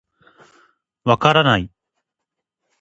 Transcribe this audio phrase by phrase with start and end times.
[1.03, 1.69] 分からない。